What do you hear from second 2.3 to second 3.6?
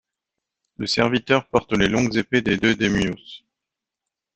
des deux daimyos.